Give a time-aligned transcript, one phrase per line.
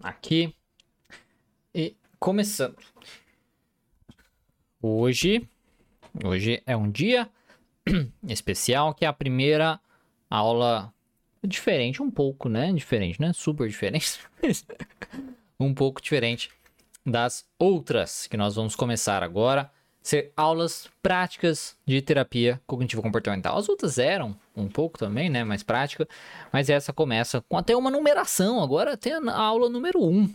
[0.00, 0.54] aqui
[1.74, 2.76] e começando.
[4.80, 5.48] Hoje,
[6.24, 7.28] hoje é um dia
[8.28, 9.80] especial que é a primeira
[10.30, 10.92] aula
[11.42, 12.72] diferente, um pouco, né?
[12.72, 13.32] Diferente, né?
[13.32, 14.20] Super diferente.
[15.58, 16.50] um pouco diferente
[17.04, 19.70] das outras que nós vamos começar agora
[20.02, 23.58] ser aulas práticas de terapia cognitivo comportamental.
[23.58, 26.08] As outras eram um pouco também, né, mais prática,
[26.52, 28.62] mas essa começa com até uma numeração.
[28.62, 30.34] Agora tem a aula número 1, um,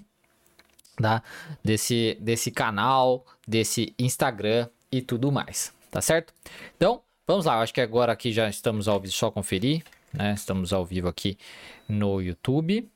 [0.98, 1.24] tá?
[1.64, 6.34] Desse desse canal, desse Instagram e tudo mais, tá certo?
[6.78, 10.34] Então, vamos lá, acho que agora aqui já estamos ao vivo, só conferir, né?
[10.34, 11.38] Estamos ao vivo aqui
[11.88, 12.90] no YouTube.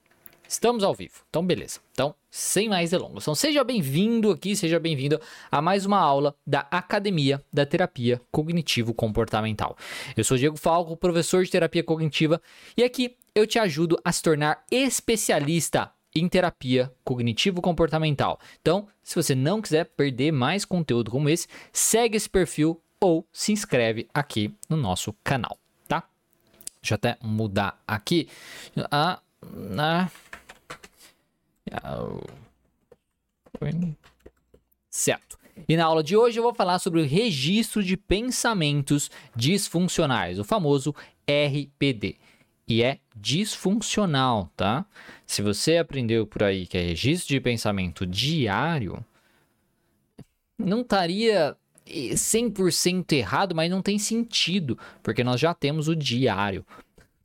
[0.47, 1.21] Estamos ao vivo.
[1.29, 1.79] Então, beleza.
[1.91, 3.23] Então, sem mais delongas.
[3.23, 5.19] Então, seja bem-vindo aqui, seja bem-vindo
[5.51, 9.75] a mais uma aula da Academia da Terapia Cognitivo Comportamental.
[10.15, 12.41] Eu sou Diego Falco, professor de terapia cognitiva,
[12.77, 18.39] e aqui eu te ajudo a se tornar especialista em terapia cognitivo comportamental.
[18.61, 23.51] Então, se você não quiser perder mais conteúdo como esse, segue esse perfil ou se
[23.51, 26.03] inscreve aqui no nosso canal, tá?
[26.81, 28.27] Deixa eu até mudar aqui.
[28.89, 29.19] Ah,
[29.77, 30.09] ah,
[34.89, 35.37] Certo.
[35.67, 40.43] E na aula de hoje eu vou falar sobre o registro de pensamentos disfuncionais, o
[40.43, 40.93] famoso
[41.27, 42.17] RPD.
[42.67, 44.85] E é disfuncional, tá?
[45.25, 49.03] Se você aprendeu por aí que é registro de pensamento diário,
[50.57, 56.65] não estaria 100% errado, mas não tem sentido, porque nós já temos o diário,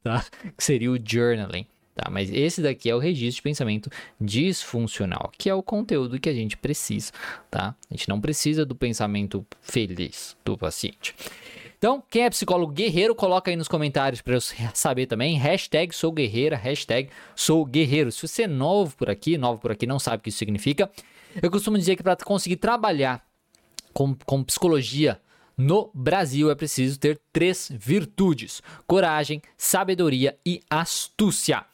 [0.03, 0.25] tá?
[0.57, 1.67] Que seria o journaling.
[1.95, 2.11] Tá?
[2.11, 6.33] Mas esse daqui é o registro de pensamento disfuncional, que é o conteúdo que a
[6.33, 7.13] gente precisa,
[7.51, 7.75] tá?
[7.91, 11.15] A gente não precisa do pensamento feliz do paciente.
[11.77, 14.41] Então, quem é psicólogo guerreiro, coloca aí nos comentários para eu
[14.73, 15.37] saber também.
[15.37, 18.13] Hashtag sou guerreira, hashtag sou guerreiro.
[18.13, 20.89] Se você é novo por aqui, novo por aqui, não sabe o que isso significa,
[21.43, 23.27] eu costumo dizer que para conseguir trabalhar
[23.93, 25.21] com, com psicologia
[25.57, 31.65] no Brasil é preciso ter três virtudes: coragem, sabedoria e astúcia.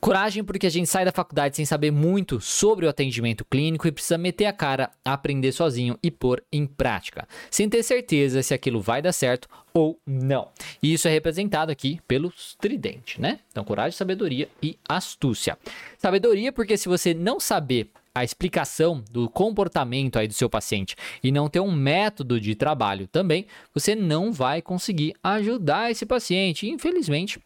[0.00, 3.90] Coragem, porque a gente sai da faculdade sem saber muito sobre o atendimento clínico e
[3.90, 8.80] precisa meter a cara, aprender sozinho e pôr em prática, sem ter certeza se aquilo
[8.80, 10.50] vai dar certo ou não.
[10.80, 13.40] E isso é representado aqui pelos tridentes, né?
[13.50, 15.58] Então, coragem, sabedoria e astúcia.
[15.98, 21.30] Sabedoria, porque se você não saber a explicação do comportamento aí do seu paciente e
[21.30, 26.68] não ter um método de trabalho também, você não vai conseguir ajudar esse paciente.
[26.68, 27.40] Infelizmente,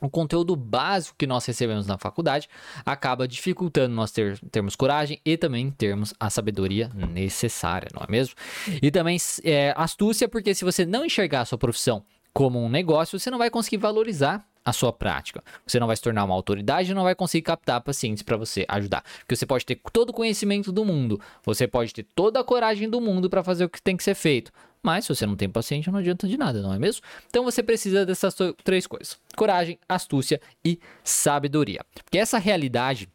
[0.00, 2.48] o conteúdo básico que nós recebemos na faculdade
[2.84, 8.34] acaba dificultando nós ter, termos coragem e também termos a sabedoria necessária, não é mesmo?
[8.82, 13.18] E também é, astúcia, porque se você não enxergar a sua profissão como um negócio,
[13.18, 15.44] você não vai conseguir valorizar a sua prática.
[15.64, 18.66] Você não vai se tornar uma autoridade e não vai conseguir captar pacientes para você
[18.68, 19.04] ajudar.
[19.20, 22.90] Porque você pode ter todo o conhecimento do mundo, você pode ter toda a coragem
[22.90, 24.50] do mundo para fazer o que tem que ser feito.
[24.82, 27.02] Mas se você não tem paciente, não adianta de nada, não é mesmo?
[27.28, 31.84] Então você precisa dessas três coisas: coragem, astúcia e sabedoria.
[32.04, 33.08] Porque essa realidade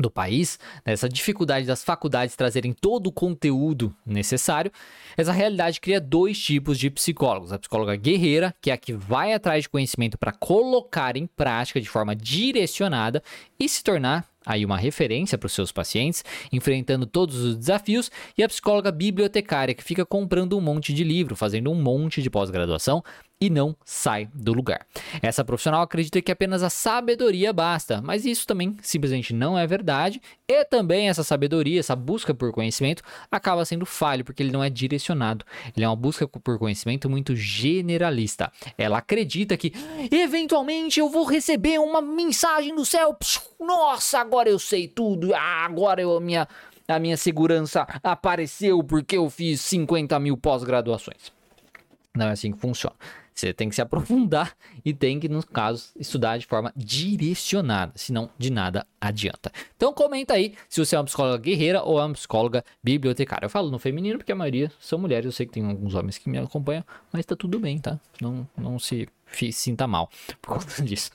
[0.00, 4.70] do país, né, essa dificuldade das faculdades trazerem todo o conteúdo necessário,
[5.16, 7.52] essa realidade cria dois tipos de psicólogos.
[7.52, 11.80] A psicóloga guerreira, que é a que vai atrás de conhecimento para colocar em prática
[11.80, 13.22] de forma direcionada
[13.58, 18.42] e se tornar aí uma referência para os seus pacientes, enfrentando todos os desafios, e
[18.42, 23.02] a psicóloga bibliotecária, que fica comprando um monte de livro, fazendo um monte de pós-graduação
[23.40, 24.86] e não sai do lugar.
[25.22, 30.20] Essa profissional acredita que apenas a sabedoria basta, mas isso também simplesmente não é verdade,
[30.46, 34.68] e também essa sabedoria, essa busca por conhecimento, acaba sendo falho, porque ele não é
[34.68, 35.44] direcionado.
[35.74, 38.52] Ele é uma busca por conhecimento muito generalista.
[38.76, 39.72] Ela acredita que
[40.12, 43.16] eventualmente eu vou receber uma mensagem do céu,
[43.58, 46.48] nossa, agora eu sei tudo, ah, agora eu, a minha
[46.88, 51.32] a minha segurança apareceu porque eu fiz 50 mil pós-graduações.
[52.16, 52.96] Não é assim que funciona.
[53.32, 58.28] Você tem que se aprofundar e tem que, no caso, estudar de forma direcionada, senão
[58.36, 59.50] de nada adianta.
[59.76, 63.46] Então comenta aí se você é uma psicóloga guerreira ou é uma psicóloga bibliotecária.
[63.46, 66.18] Eu falo no feminino porque a maioria são mulheres, eu sei que tem alguns homens
[66.18, 67.98] que me acompanham, mas tá tudo bem, tá?
[68.20, 69.08] Não, não se
[69.52, 70.10] sinta mal
[70.40, 71.10] por conta disso.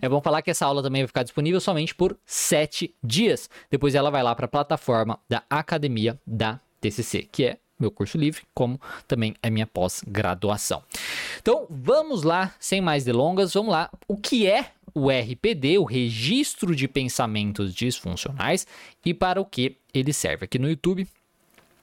[0.00, 3.48] É bom falar que essa aula também vai ficar disponível somente por sete dias.
[3.70, 8.16] Depois ela vai lá para a plataforma da Academia da TCC, que é meu curso
[8.16, 10.82] livre, como também é minha pós-graduação.
[11.40, 13.90] Então, vamos lá, sem mais delongas, vamos lá.
[14.08, 18.66] O que é o RPD, o Registro de Pensamentos Disfuncionais,
[19.04, 20.46] e para o que ele serve?
[20.46, 21.06] Aqui no YouTube,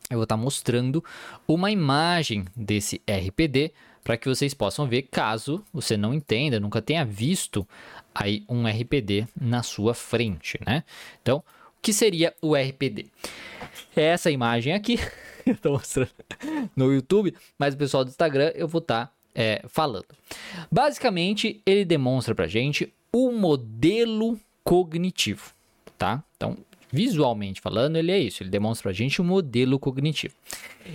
[0.09, 1.03] eu vou estar mostrando
[1.47, 3.71] uma imagem desse RPD
[4.03, 7.67] para que vocês possam ver caso você não entenda, nunca tenha visto
[8.13, 10.83] aí um RPD na sua frente, né?
[11.21, 13.07] Então, o que seria o RPD?
[13.95, 14.99] É essa imagem aqui,
[15.45, 16.11] eu estou mostrando
[16.75, 20.05] no YouTube, mas o pessoal do Instagram eu vou estar tá, é, falando.
[20.71, 25.53] Basicamente, ele demonstra para gente o modelo cognitivo,
[25.97, 26.23] tá?
[26.35, 26.57] Então,
[26.93, 30.35] visualmente falando, ele é isso, ele demonstra a gente o um modelo cognitivo.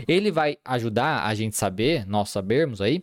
[0.06, 3.02] Ele vai ajudar a gente saber, nós sabermos aí,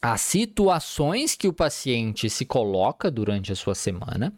[0.00, 4.32] as situações que o paciente se coloca durante a sua semana,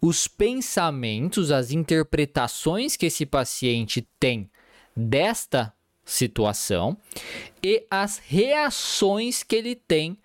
[0.00, 4.50] os pensamentos, as interpretações que esse paciente tem
[4.96, 5.72] desta
[6.04, 6.96] situação
[7.62, 10.18] e as reações que ele tem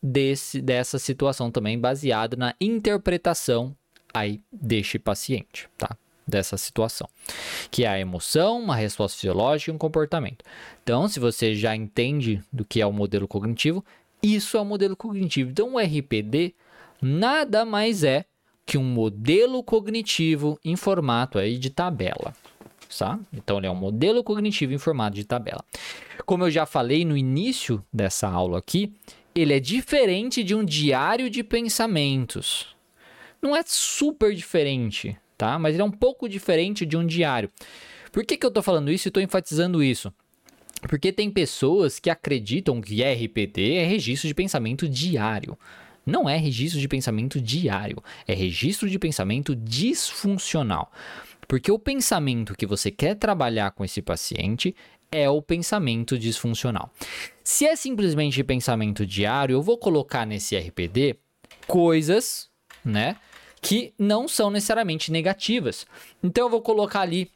[0.00, 3.76] desse, dessa situação também baseado na interpretação
[4.14, 5.96] aí deste paciente, tá?
[6.28, 7.08] Dessa situação,
[7.70, 10.44] que é a emoção, uma resposta fisiológica e um comportamento.
[10.82, 13.84] Então, se você já entende do que é o modelo cognitivo,
[14.22, 15.50] isso é o modelo cognitivo.
[15.50, 16.54] Então, o RPD
[17.00, 18.26] nada mais é
[18.66, 22.34] que um modelo cognitivo em formato aí de tabela.
[22.98, 23.18] Tá?
[23.32, 25.64] Então, ele é um modelo cognitivo em formato de tabela.
[26.26, 28.92] Como eu já falei no início dessa aula aqui,
[29.34, 32.76] ele é diferente de um diário de pensamentos.
[33.40, 35.58] Não é super diferente, tá?
[35.58, 37.48] Mas ele é um pouco diferente de um diário.
[38.12, 40.12] Por que, que eu estou falando isso e estou enfatizando isso?
[40.82, 45.56] Porque tem pessoas que acreditam que RPT é registro de pensamento diário.
[46.04, 50.90] Não é registro de pensamento diário, é registro de pensamento disfuncional.
[51.46, 54.74] Porque o pensamento que você quer trabalhar com esse paciente
[55.10, 56.92] é o pensamento disfuncional.
[57.42, 61.16] Se é simplesmente pensamento diário, eu vou colocar nesse RPD
[61.66, 62.48] coisas,
[62.84, 63.16] né,
[63.60, 65.86] que não são necessariamente negativas.
[66.22, 67.30] Então eu vou colocar ali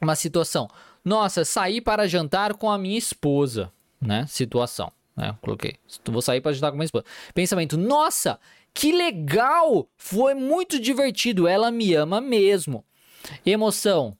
[0.00, 0.68] uma situação.
[1.04, 4.26] Nossa, saí para jantar com a minha esposa, né?
[4.26, 5.36] Situação, né?
[5.40, 5.76] Coloquei.
[6.04, 7.04] Vou sair para jantar com a minha esposa.
[7.34, 8.38] Pensamento: Nossa,
[8.74, 9.88] que legal!
[9.96, 11.48] Foi muito divertido.
[11.48, 12.84] Ela me ama mesmo.
[13.44, 14.16] Emoção: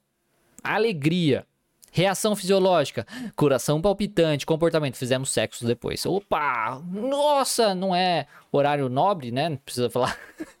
[0.63, 1.45] alegria.
[1.91, 3.05] Reação fisiológica,
[3.35, 6.05] coração palpitante, comportamento, fizemos sexo depois.
[6.05, 6.81] Opa!
[6.91, 9.49] Nossa, não é horário nobre, né?
[9.49, 10.17] Não precisa falar.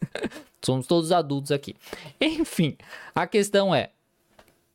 [0.61, 1.75] Somos todos adultos aqui.
[2.19, 2.77] Enfim,
[3.15, 3.91] a questão é: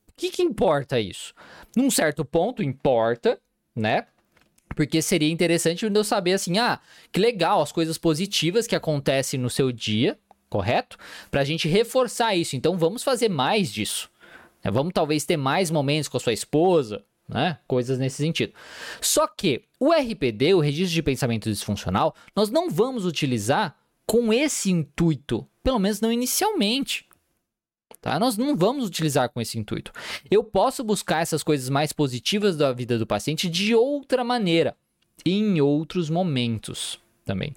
[0.09, 1.35] o que, que importa isso?
[1.77, 3.39] Num certo ponto, importa,
[3.75, 4.07] né?
[4.75, 6.81] Porque seria interessante eu saber assim, ah,
[7.13, 10.19] que legal, as coisas positivas que acontecem no seu dia,
[10.49, 10.97] correto?
[11.31, 12.57] Para a gente reforçar isso.
[12.57, 14.11] Então vamos fazer mais disso.
[14.65, 14.71] Né?
[14.71, 17.59] Vamos talvez ter mais momentos com a sua esposa, né?
[17.67, 18.53] Coisas nesse sentido.
[19.01, 23.77] Só que o RPD, o registro de pensamento disfuncional, nós não vamos utilizar
[24.07, 27.07] com esse intuito, pelo menos não inicialmente.
[28.01, 28.19] Tá?
[28.21, 29.91] Nós não vamos utilizar com esse intuito.
[30.31, 34.77] Eu posso buscar essas coisas mais positivas da vida do paciente de outra maneira,
[35.25, 37.55] em outros momentos também.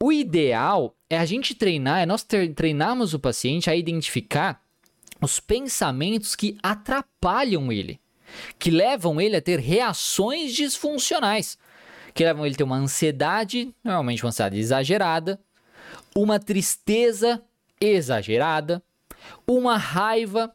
[0.00, 2.24] O ideal é a gente treinar, é nós
[2.54, 4.62] treinarmos o paciente a identificar
[5.22, 8.00] os pensamentos que atrapalham ele,
[8.58, 11.56] que levam ele a ter reações disfuncionais,
[12.12, 15.40] que levam ele a ter uma ansiedade, normalmente uma ansiedade exagerada,
[16.14, 17.42] uma tristeza
[17.80, 18.82] exagerada,
[19.46, 20.54] uma raiva,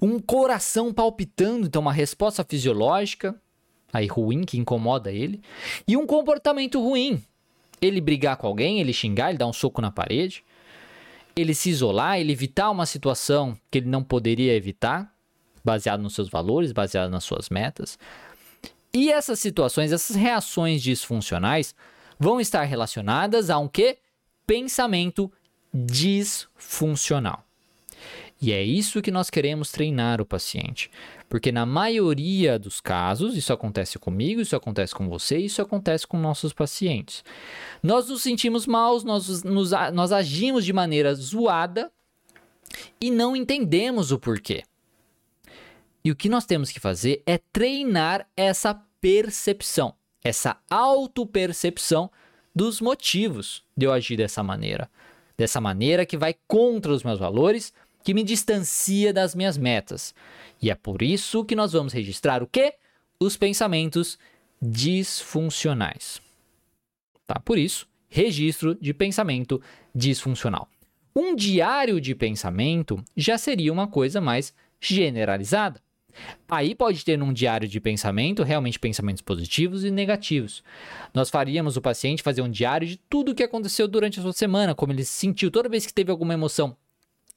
[0.00, 3.38] um coração palpitando, então uma resposta fisiológica
[3.92, 5.42] aí ruim que incomoda ele,
[5.86, 7.22] e um comportamento ruim.
[7.80, 10.44] Ele brigar com alguém, ele xingar, ele dar um soco na parede,
[11.34, 15.12] ele se isolar, ele evitar uma situação que ele não poderia evitar,
[15.64, 17.98] baseado nos seus valores, baseado nas suas metas.
[18.92, 21.74] E essas situações, essas reações disfuncionais
[22.18, 23.98] vão estar relacionadas a um que?
[24.46, 25.32] Pensamento
[25.72, 27.44] disfuncional.
[28.42, 30.90] E é isso que nós queremos treinar o paciente.
[31.28, 36.18] Porque na maioria dos casos, isso acontece comigo, isso acontece com você, isso acontece com
[36.18, 37.22] nossos pacientes.
[37.80, 41.92] Nós nos sentimos maus, nós, nos, nós agimos de maneira zoada
[43.00, 44.64] e não entendemos o porquê.
[46.04, 49.94] E o que nós temos que fazer é treinar essa percepção,
[50.24, 52.10] essa autopercepção
[52.52, 54.90] dos motivos de eu agir dessa maneira.
[55.38, 60.14] Dessa maneira que vai contra os meus valores que me distancia das minhas metas.
[60.60, 62.74] E é por isso que nós vamos registrar o quê?
[63.18, 64.18] Os pensamentos
[64.60, 66.20] disfuncionais.
[67.26, 67.40] Tá?
[67.40, 69.60] Por isso, registro de pensamento
[69.94, 70.68] disfuncional.
[71.14, 75.80] Um diário de pensamento já seria uma coisa mais generalizada.
[76.48, 80.62] Aí pode ter num diário de pensamento realmente pensamentos positivos e negativos.
[81.14, 84.32] Nós faríamos o paciente fazer um diário de tudo o que aconteceu durante a sua
[84.32, 86.76] semana, como ele se sentiu toda vez que teve alguma emoção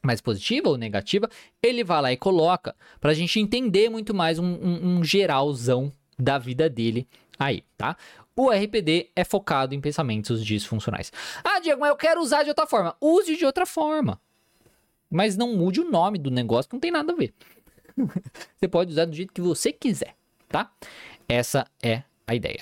[0.05, 1.29] mais positiva ou negativa,
[1.61, 5.91] ele vai lá e coloca para a gente entender muito mais um, um, um geralzão
[6.17, 7.07] da vida dele
[7.37, 7.97] aí, tá?
[8.35, 11.11] O RPD é focado em pensamentos disfuncionais.
[11.43, 12.95] Ah, Diego, mas eu quero usar de outra forma.
[12.99, 14.19] Use de outra forma.
[15.09, 17.33] Mas não mude o nome do negócio, que não tem nada a ver.
[17.95, 20.15] você pode usar do jeito que você quiser,
[20.49, 20.69] tá?
[21.29, 22.59] Essa é a ideia.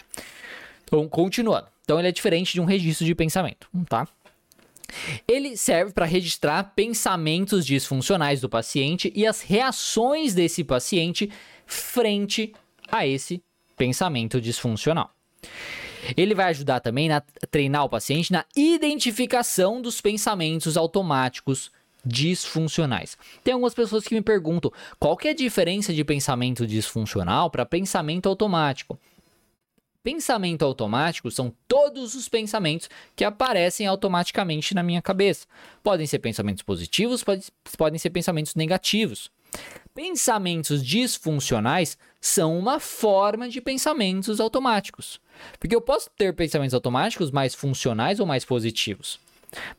[0.83, 1.67] Então, continuando.
[1.83, 4.07] Então, ele é diferente de um registro de pensamento, tá?
[5.27, 11.31] Ele serve para registrar pensamentos disfuncionais do paciente e as reações desse paciente
[11.65, 12.53] frente
[12.91, 13.41] a esse
[13.75, 15.11] pensamento disfuncional.
[16.17, 21.71] Ele vai ajudar também a treinar o paciente na identificação dos pensamentos automáticos
[22.05, 23.17] disfuncionais.
[23.43, 27.65] Tem algumas pessoas que me perguntam qual que é a diferença de pensamento disfuncional para
[27.65, 28.99] pensamento automático.
[30.03, 35.47] Pensamento automático são todos os pensamentos que aparecem automaticamente na minha cabeça.
[35.81, 39.31] Podem ser pensamentos positivos, pode, podem ser pensamentos negativos.
[39.95, 45.21] Pensamentos disfuncionais são uma forma de pensamentos automáticos.
[45.57, 49.21] Porque eu posso ter pensamentos automáticos mais funcionais ou mais positivos.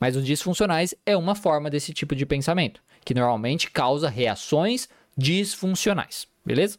[0.00, 4.88] Mas os disfuncionais é uma forma desse tipo de pensamento, que normalmente causa reações
[5.18, 6.26] disfuncionais.
[6.46, 6.78] Beleza?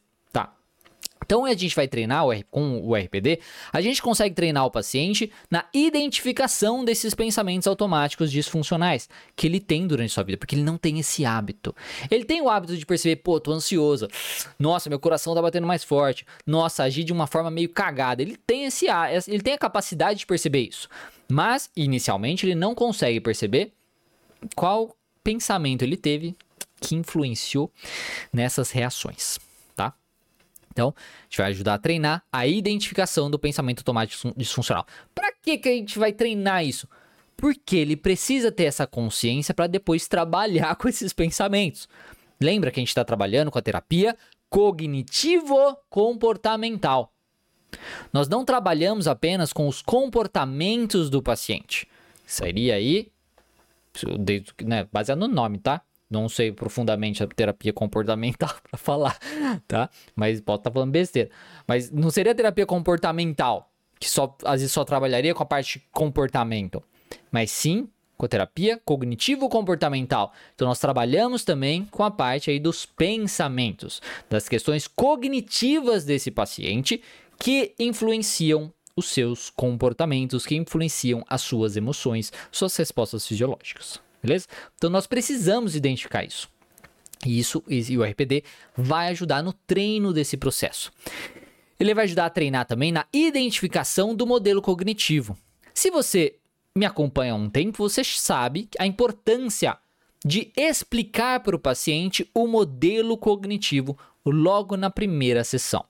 [1.25, 3.39] Então, a gente vai treinar com o RPD,
[3.73, 9.87] a gente consegue treinar o paciente na identificação desses pensamentos automáticos disfuncionais que ele tem
[9.87, 11.75] durante sua vida, porque ele não tem esse hábito.
[12.09, 14.07] Ele tem o hábito de perceber, pô, tô ansioso.
[14.59, 16.25] Nossa, meu coração tá batendo mais forte.
[16.45, 18.21] Nossa, agir de uma forma meio cagada.
[18.21, 18.85] Ele tem esse
[19.27, 20.87] ele tem a capacidade de perceber isso.
[21.27, 23.73] Mas inicialmente ele não consegue perceber
[24.55, 26.35] qual pensamento ele teve
[26.79, 27.71] que influenciou
[28.31, 29.39] nessas reações.
[30.75, 34.85] Então, a gente vai ajudar a treinar a identificação do pensamento automático disfuncional.
[35.15, 36.85] Para que, que a gente vai treinar isso?
[37.37, 41.87] Porque ele precisa ter essa consciência para depois trabalhar com esses pensamentos.
[42.41, 44.17] Lembra que a gente está trabalhando com a terapia
[44.49, 47.13] cognitivo-comportamental.
[48.11, 51.87] Nós não trabalhamos apenas com os comportamentos do paciente.
[52.25, 53.09] Seria aí,
[54.61, 55.81] né, baseado no nome, tá?
[56.15, 59.19] Não sei profundamente a terapia comportamental para falar,
[59.67, 59.89] tá?
[60.15, 61.29] Mas pode estar tá falando besteira.
[61.67, 63.69] Mas não seria terapia comportamental,
[63.99, 66.81] que só às vezes só trabalharia com a parte comportamento,
[67.29, 70.31] mas sim com a terapia cognitivo-comportamental.
[70.55, 77.01] Então nós trabalhamos também com a parte aí dos pensamentos, das questões cognitivas desse paciente
[77.37, 84.47] que influenciam os seus comportamentos, que influenciam as suas emoções, suas respostas fisiológicas beleza?
[84.75, 86.49] Então nós precisamos identificar isso.
[87.25, 88.43] E isso e o RPD
[88.75, 90.91] vai ajudar no treino desse processo.
[91.79, 95.37] Ele vai ajudar a treinar também na identificação do modelo cognitivo.
[95.73, 96.35] Se você
[96.75, 99.77] me acompanha há um tempo, você sabe a importância
[100.23, 105.85] de explicar para o paciente o modelo cognitivo logo na primeira sessão.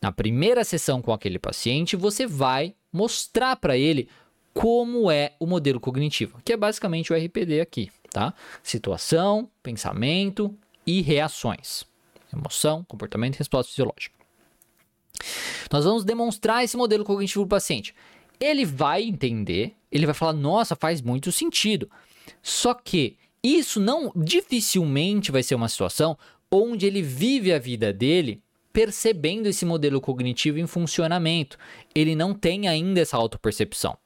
[0.00, 4.08] Na primeira sessão com aquele paciente, você vai mostrar para ele
[4.54, 8.32] como é o modelo cognitivo, que é basicamente o RPD aqui, tá?
[8.62, 10.56] Situação, pensamento
[10.86, 11.84] e reações.
[12.32, 14.14] Emoção, comportamento e resposta fisiológica.
[15.70, 17.94] Nós vamos demonstrar esse modelo cognitivo para o paciente.
[18.40, 21.90] Ele vai entender, ele vai falar: "Nossa, faz muito sentido".
[22.42, 26.16] Só que isso não dificilmente vai ser uma situação
[26.50, 28.40] onde ele vive a vida dele
[28.72, 31.58] percebendo esse modelo cognitivo em funcionamento.
[31.94, 33.96] Ele não tem ainda essa autopercepção.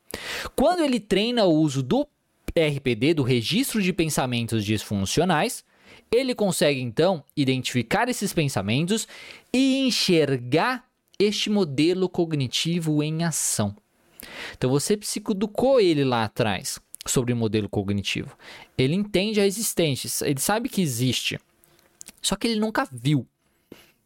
[0.56, 2.06] Quando ele treina o uso do
[2.56, 5.64] RPD, do registro de pensamentos disfuncionais,
[6.10, 9.06] ele consegue então identificar esses pensamentos
[9.52, 10.84] e enxergar
[11.18, 13.76] este modelo cognitivo em ação.
[14.56, 18.36] Então você psicoducou ele lá atrás sobre o modelo cognitivo.
[18.76, 21.38] Ele entende a existência, ele sabe que existe.
[22.20, 23.26] Só que ele nunca viu,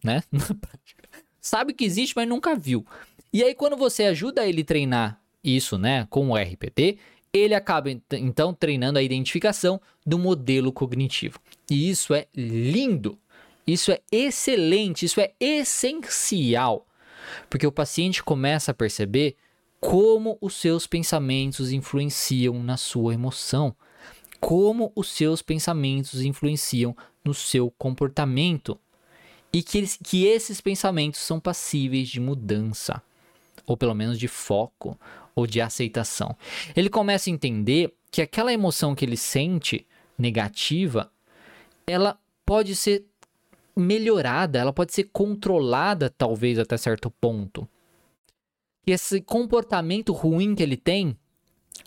[0.03, 0.23] né?
[1.41, 2.87] sabe que existe, mas nunca viu.
[3.33, 6.99] E aí quando você ajuda ele a treinar isso, né, com o RPT,
[7.33, 11.39] ele acaba então treinando a identificação do modelo cognitivo.
[11.71, 13.19] E isso é lindo.
[13.67, 16.87] Isso é excelente, isso é essencial.
[17.49, 19.37] Porque o paciente começa a perceber
[19.81, 23.75] como os seus pensamentos influenciam na sua emoção,
[24.41, 28.79] como os seus pensamentos influenciam no seu comportamento
[29.53, 33.03] e que, que esses pensamentos são passíveis de mudança,
[33.67, 34.99] ou pelo menos de foco,
[35.35, 36.37] ou de aceitação.
[36.75, 39.87] Ele começa a entender que aquela emoção que ele sente
[40.19, 41.11] negativa,
[41.87, 43.05] ela pode ser
[43.75, 47.67] melhorada, ela pode ser controlada talvez até certo ponto.
[48.87, 51.17] E esse comportamento ruim que ele tem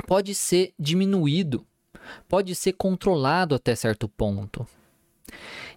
[0.07, 1.65] pode ser diminuído.
[2.27, 4.67] pode ser controlado até certo ponto.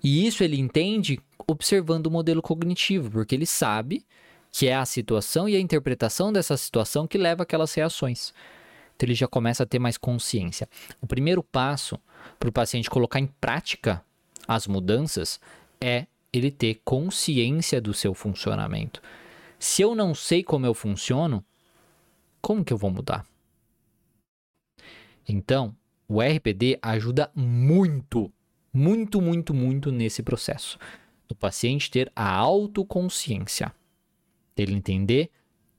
[0.02, 4.04] E isso ele entende observando o modelo cognitivo, porque ele sabe
[4.50, 8.32] que é a situação e a interpretação dessa situação que leva aquelas reações.
[8.96, 10.68] Então ele já começa a ter mais consciência.
[11.00, 11.98] O primeiro passo
[12.38, 14.04] para o paciente colocar em prática
[14.46, 15.40] as mudanças
[15.80, 19.00] é ele ter consciência do seu funcionamento.
[19.58, 21.44] Se eu não sei como eu funciono,
[22.40, 23.26] como que eu vou mudar?
[25.28, 25.76] Então,
[26.08, 28.32] o RPD ajuda muito,
[28.72, 30.78] muito, muito, muito nesse processo.
[31.28, 33.72] Do paciente ter a autoconsciência,
[34.58, 35.30] dele entender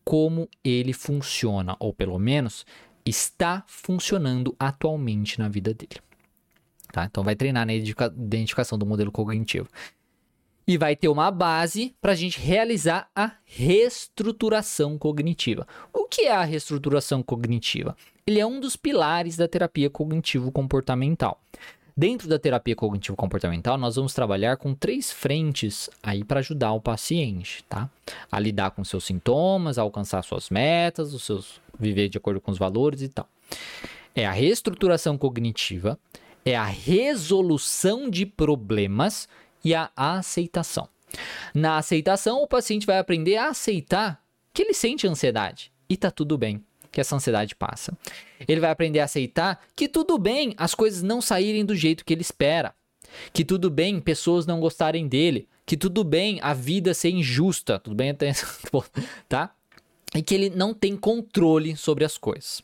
[0.03, 2.65] como ele funciona, ou pelo menos
[3.05, 6.01] está funcionando atualmente na vida dele.
[6.91, 7.05] Tá?
[7.05, 9.67] Então, vai treinar na identificação do modelo cognitivo.
[10.65, 15.67] E vai ter uma base para a gente realizar a reestruturação cognitiva.
[15.91, 17.95] O que é a reestruturação cognitiva?
[18.25, 21.41] Ele é um dos pilares da terapia cognitivo-comportamental.
[21.99, 27.61] Dentro da terapia cognitivo-comportamental, nós vamos trabalhar com três frentes aí para ajudar o paciente,
[27.67, 27.89] tá?
[28.31, 32.51] A lidar com seus sintomas, a alcançar suas metas, os seus viver de acordo com
[32.51, 33.27] os valores e tal.
[34.15, 35.99] É a reestruturação cognitiva,
[36.45, 39.27] é a resolução de problemas
[39.61, 40.87] e a aceitação.
[41.53, 46.37] Na aceitação, o paciente vai aprender a aceitar que ele sente ansiedade e tá tudo
[46.37, 47.97] bem, que essa ansiedade passa.
[48.47, 52.13] Ele vai aprender a aceitar que tudo bem as coisas não saírem do jeito que
[52.13, 52.73] ele espera,
[53.33, 57.95] que tudo bem pessoas não gostarem dele, que tudo bem a vida ser injusta, tudo
[57.95, 58.15] bem
[59.29, 59.51] tá?
[60.15, 62.63] E que ele não tem controle sobre as coisas.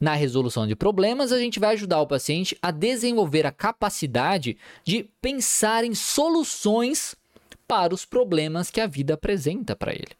[0.00, 5.08] Na resolução de problemas, a gente vai ajudar o paciente a desenvolver a capacidade de
[5.20, 7.14] pensar em soluções
[7.68, 10.19] para os problemas que a vida apresenta para ele.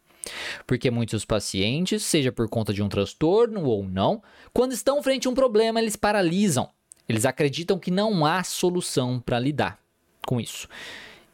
[0.67, 4.21] Porque muitos pacientes, seja por conta de um transtorno ou não,
[4.53, 6.69] quando estão frente a um problema, eles paralisam.
[7.07, 9.79] Eles acreditam que não há solução para lidar
[10.25, 10.67] com isso.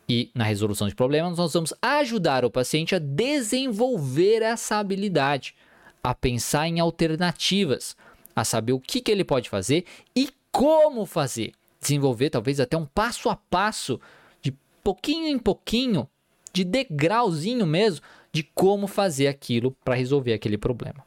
[0.10, 5.54] E na resolução de problemas, nós vamos ajudar o paciente a desenvolver essa habilidade,
[6.02, 7.96] a pensar em alternativas,
[8.36, 11.52] a saber o que, que ele pode fazer e como fazer.
[11.82, 14.00] Desenvolver talvez até um passo a passo,
[14.42, 16.08] de pouquinho em pouquinho,
[16.54, 21.06] de degrauzinho mesmo, de como fazer aquilo para resolver aquele problema.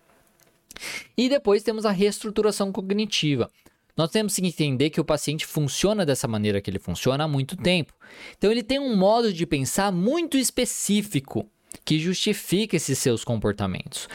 [1.17, 3.51] E depois temos a reestruturação cognitiva.
[3.97, 7.57] Nós temos que entender que o paciente funciona dessa maneira que ele funciona há muito
[7.57, 7.93] tempo.
[8.37, 11.47] Então ele tem um modo de pensar muito específico
[11.85, 14.09] que justifica esses seus comportamentos.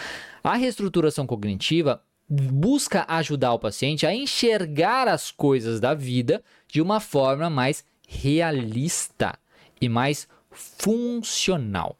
[0.43, 6.99] A reestruturação cognitiva busca ajudar o paciente a enxergar as coisas da vida de uma
[6.99, 9.37] forma mais realista
[9.79, 11.97] e mais funcional.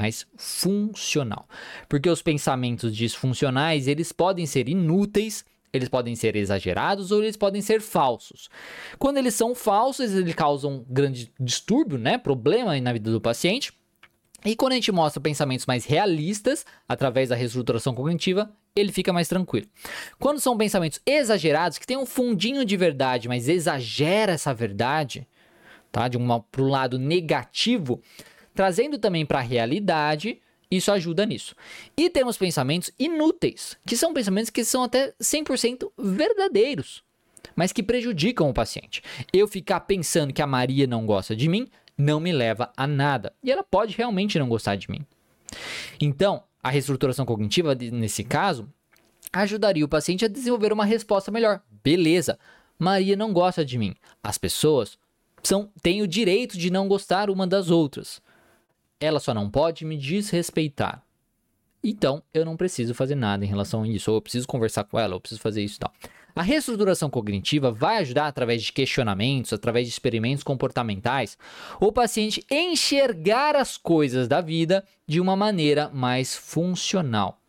[0.00, 1.46] Mais funcional.
[1.86, 7.60] Porque os pensamentos disfuncionais, eles podem ser inúteis, eles podem ser exagerados ou eles podem
[7.60, 8.48] ser falsos.
[8.98, 13.74] Quando eles são falsos, eles causam grande distúrbio, né, problema na vida do paciente.
[14.42, 19.28] E quando a gente mostra pensamentos mais realistas, através da reestruturação cognitiva, ele fica mais
[19.28, 19.66] tranquilo.
[20.18, 25.28] Quando são pensamentos exagerados, que tem um fundinho de verdade, mas exagera essa verdade,
[25.92, 26.08] tá?
[26.08, 28.00] De um para o lado negativo,
[28.60, 30.38] trazendo também para a realidade,
[30.70, 31.56] isso ajuda nisso.
[31.96, 37.02] E temos pensamentos inúteis, que são pensamentos que são até 100% verdadeiros,
[37.56, 39.02] mas que prejudicam o paciente.
[39.32, 43.32] Eu ficar pensando que a Maria não gosta de mim não me leva a nada.
[43.42, 45.06] E ela pode realmente não gostar de mim.
[45.98, 48.68] Então, a reestruturação cognitiva, nesse caso,
[49.32, 51.62] ajudaria o paciente a desenvolver uma resposta melhor.
[51.82, 52.38] Beleza,
[52.78, 53.94] Maria não gosta de mim.
[54.22, 54.98] As pessoas
[55.42, 58.20] são, têm o direito de não gostar uma das outras.
[59.00, 61.02] Ela só não pode me desrespeitar.
[61.82, 64.10] Então, eu não preciso fazer nada em relação a isso.
[64.10, 65.92] Ou eu preciso conversar com ela, ou eu preciso fazer isso e tal.
[66.34, 71.36] A reestruturação cognitiva vai ajudar através de questionamentos, através de experimentos comportamentais,
[71.80, 77.39] o paciente enxergar as coisas da vida de uma maneira mais funcional,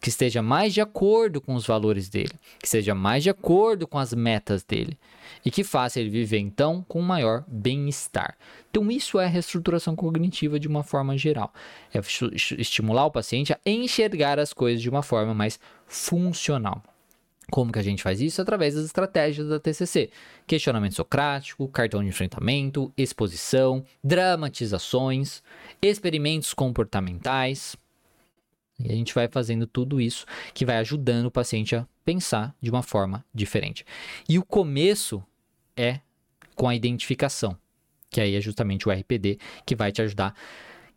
[0.00, 3.98] que esteja mais de acordo com os valores dele, que esteja mais de acordo com
[3.98, 4.98] as metas dele
[5.44, 8.36] e que faça ele viver então com maior bem-estar.
[8.70, 11.52] Então isso é reestruturação cognitiva de uma forma geral,
[11.92, 12.00] é
[12.58, 16.82] estimular o paciente a enxergar as coisas de uma forma mais funcional.
[17.50, 18.42] Como que a gente faz isso?
[18.42, 20.10] Através das estratégias da TCC.
[20.46, 25.42] Questionamento socrático, cartão de enfrentamento, exposição, dramatizações,
[25.80, 27.74] experimentos comportamentais.
[28.78, 32.70] E a gente vai fazendo tudo isso que vai ajudando o paciente a pensar de
[32.70, 33.84] uma forma diferente.
[34.28, 35.22] E o começo
[35.76, 36.00] é
[36.54, 37.56] com a identificação,
[38.10, 40.34] que aí é justamente o RPD que vai te ajudar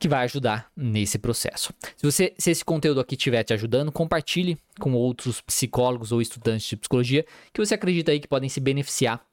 [0.01, 1.71] que vai ajudar nesse processo.
[1.95, 6.67] Se, você, se esse conteúdo aqui estiver te ajudando, compartilhe com outros psicólogos ou estudantes
[6.67, 9.23] de psicologia que você acredita aí que podem se beneficiar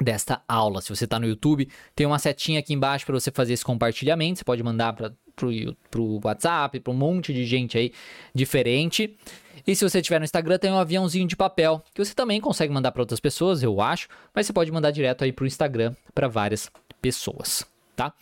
[0.00, 0.80] desta aula.
[0.80, 4.38] Se você está no YouTube, tem uma setinha aqui embaixo para você fazer esse compartilhamento.
[4.38, 5.12] Você pode mandar para
[5.46, 7.92] o WhatsApp, para um monte de gente aí
[8.34, 9.16] diferente.
[9.66, 12.72] E se você estiver no Instagram, tem um aviãozinho de papel que você também consegue
[12.72, 15.94] mandar para outras pessoas, eu acho, mas você pode mandar direto aí para o Instagram
[16.14, 18.12] para várias pessoas, tá?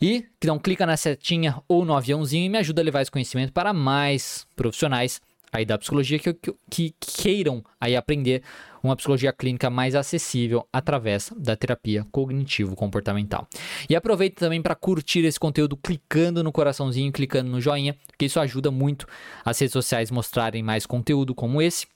[0.00, 3.52] E então clica na setinha ou no aviãozinho e me ajuda a levar esse conhecimento
[3.52, 5.20] para mais profissionais
[5.52, 8.42] aí da psicologia que, que, que queiram aí aprender
[8.82, 13.46] uma psicologia clínica mais acessível através da terapia cognitivo-comportamental.
[13.88, 18.40] E aproveita também para curtir esse conteúdo clicando no coraçãozinho, clicando no joinha, porque isso
[18.40, 19.06] ajuda muito
[19.44, 21.86] as redes sociais mostrarem mais conteúdo como esse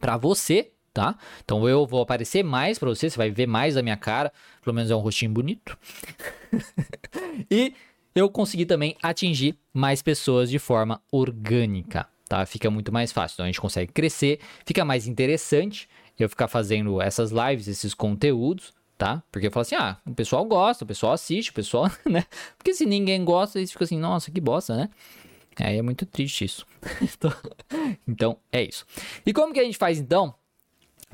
[0.00, 1.18] para você, tá?
[1.44, 4.74] Então eu vou aparecer mais para você, você vai ver mais da minha cara, pelo
[4.74, 5.76] menos é um rostinho bonito.
[7.50, 7.74] e
[8.14, 12.44] eu consegui também atingir mais pessoas de forma orgânica tá?
[12.46, 13.34] Fica muito mais fácil.
[13.34, 15.88] Então a gente consegue crescer, fica mais interessante
[16.18, 19.22] eu ficar fazendo essas lives, esses conteúdos, tá?
[19.30, 22.24] Porque eu falo assim, ah, o pessoal gosta, o pessoal assiste, o pessoal, né?
[22.56, 24.90] Porque se ninguém gosta, eles ficam assim, nossa, que bosta, né?
[25.56, 26.66] Aí é muito triste isso.
[27.02, 27.32] Então,
[28.06, 28.84] então, é isso.
[29.24, 30.34] E como que a gente faz então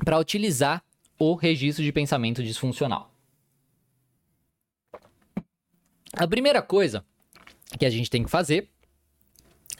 [0.03, 0.83] para utilizar
[1.17, 3.11] o registro de pensamento disfuncional?
[6.13, 7.03] A primeira coisa
[7.77, 8.69] que a gente tem que fazer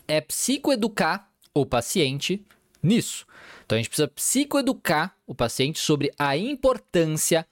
[0.07, 1.24] é psicoeducar
[1.55, 2.45] o paciente
[2.83, 3.25] nisso.
[3.65, 7.47] Então a gente precisa psicoeducar o paciente sobre a importância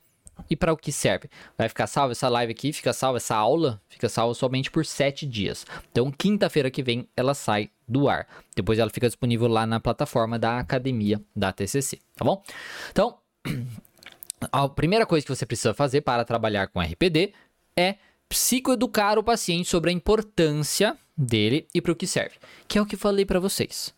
[0.49, 1.29] e para o que serve.
[1.57, 5.25] Vai ficar salva essa live aqui, fica salva essa aula, fica salva somente por sete
[5.25, 5.65] dias.
[5.91, 8.27] Então quinta-feira que vem ela sai do ar.
[8.55, 12.43] Depois ela fica disponível lá na plataforma da academia da TCC, tá bom?
[12.91, 13.17] Então
[14.51, 17.33] a primeira coisa que você precisa fazer para trabalhar com RPD
[17.75, 17.95] é
[18.33, 22.85] psicoeducar o paciente sobre a importância dele e para o que serve, que é o
[22.85, 23.93] que falei para vocês.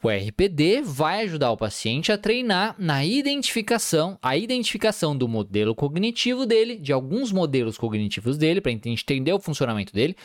[0.00, 6.46] O RPD vai ajudar o paciente a treinar na identificação, a identificação do modelo cognitivo
[6.46, 10.16] dele, de alguns modelos cognitivos dele, para entender o funcionamento dele,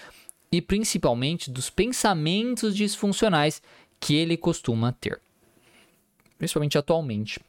[0.52, 3.64] e principalmente dos pensamentos disfuncionais
[4.00, 5.20] que ele costuma ter,
[6.38, 7.40] principalmente atualmente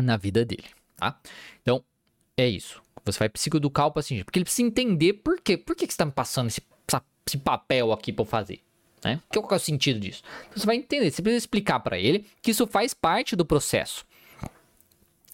[0.00, 1.20] na vida dele, tá?
[1.60, 1.82] Então,
[2.36, 2.85] é isso.
[3.06, 5.56] Você vai psicoeducar o paciente, porque ele precisa entender por quê.
[5.56, 6.60] Por que, que você está me passando esse,
[7.26, 8.60] esse papel aqui para eu fazer?
[9.04, 9.20] Né?
[9.28, 10.22] Qual é o sentido disso?
[10.48, 14.04] Então, você vai entender, você precisa explicar para ele que isso faz parte do processo.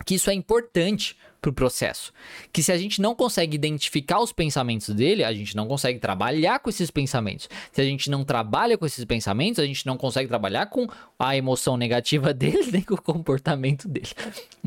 [0.05, 2.13] Que isso é importante para o processo.
[2.53, 6.61] Que se a gente não consegue identificar os pensamentos dele, a gente não consegue trabalhar
[6.61, 7.49] com esses pensamentos.
[7.73, 10.87] Se a gente não trabalha com esses pensamentos, a gente não consegue trabalhar com
[11.19, 14.11] a emoção negativa dele, nem com o comportamento dele.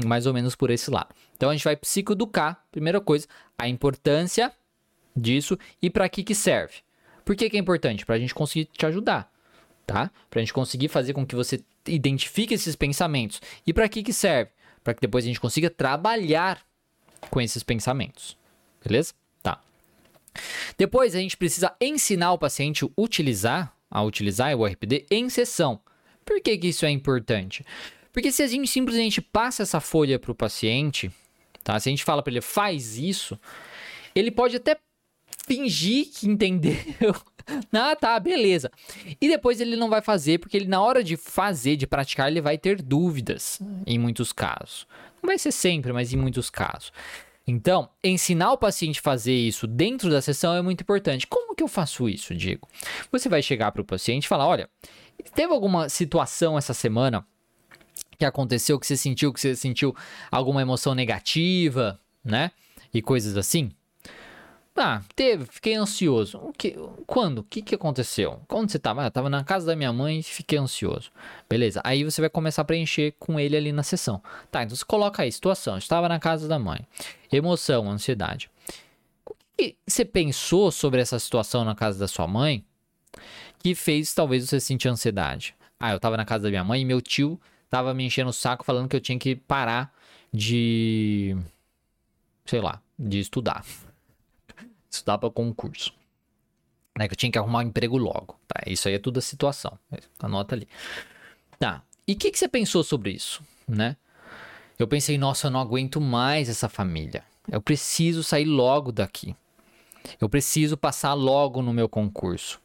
[0.05, 1.15] Mais ou menos por esse lado.
[1.37, 4.51] Então a gente vai psicoeducar, primeira coisa, a importância
[5.15, 6.75] disso e para que que serve.
[7.23, 8.05] Por que, que é importante?
[8.05, 9.31] Para a gente conseguir te ajudar,
[9.87, 10.11] tá?
[10.29, 13.41] Para a gente conseguir fazer com que você identifique esses pensamentos.
[13.65, 14.51] E para que que serve?
[14.85, 16.61] Para que depois a gente consiga trabalhar
[17.31, 18.37] com esses pensamentos.
[18.85, 19.15] Beleza?
[19.41, 19.59] Tá.
[20.77, 25.81] Depois a gente precisa ensinar o paciente a utilizar, a utilizar o RPD em sessão.
[26.23, 27.65] Por que, que isso é importante?
[28.13, 31.11] Porque se a gente simplesmente passa essa folha para o paciente,
[31.63, 31.79] tá?
[31.79, 33.39] Se a gente fala para ele faz isso,
[34.13, 34.77] ele pode até
[35.45, 36.75] fingir que entendeu.
[37.71, 38.71] ah, tá, beleza.
[39.21, 42.41] E depois ele não vai fazer, porque ele, na hora de fazer, de praticar, ele
[42.41, 44.88] vai ter dúvidas, em muitos casos.
[45.21, 46.91] Não vai ser sempre, mas em muitos casos.
[47.47, 51.27] Então, ensinar o paciente a fazer isso dentro da sessão é muito importante.
[51.27, 52.67] Como que eu faço isso, Diego?
[53.12, 54.67] Você vai chegar para o paciente e falar: olha,
[55.36, 57.25] teve alguma situação essa semana
[58.17, 59.95] que aconteceu que você sentiu que você sentiu
[60.31, 62.51] alguma emoção negativa, né?
[62.91, 63.71] E coisas assim?
[64.77, 66.38] Ah, teve, fiquei ansioso.
[66.38, 66.75] O que,
[67.07, 67.39] quando?
[67.39, 68.41] O que, que aconteceu?
[68.45, 69.05] Quando você estava?
[69.05, 71.11] Ah, tava na casa da minha mãe e fiquei ansioso.
[71.49, 71.79] Beleza.
[71.81, 74.21] Aí você vai começar a preencher com ele ali na sessão.
[74.51, 76.85] Tá, então você coloca aí, situação, estava na casa da mãe.
[77.31, 78.49] Emoção, ansiedade.
[79.25, 82.65] O que você pensou sobre essa situação na casa da sua mãe
[83.59, 85.55] que fez talvez você sentir ansiedade?
[85.79, 88.33] Ah, eu estava na casa da minha mãe e meu tio estava me enchendo o
[88.33, 89.93] saco falando que eu tinha que parar
[90.33, 91.38] de
[92.45, 93.63] sei lá, de estudar
[94.95, 95.93] estudar para concurso.
[96.97, 98.39] Né, que eu tinha que arrumar um emprego logo.
[98.47, 98.63] Tá?
[98.65, 99.77] Isso aí é tudo a situação.
[100.19, 100.67] Anota ali.
[101.60, 101.84] Tá.
[102.08, 103.43] E o que, que você pensou sobre isso?
[103.67, 103.97] Né?
[104.79, 107.23] Eu pensei, nossa, eu não aguento mais essa família.
[107.51, 109.36] Eu preciso sair logo daqui.
[110.19, 112.62] Eu preciso passar logo no meu concurso.